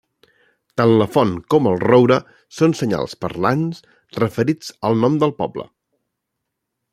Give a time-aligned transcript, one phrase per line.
[0.79, 2.17] Tant la font com el roure
[2.61, 3.83] són senyals parlants
[4.25, 5.69] referits al nom del poble.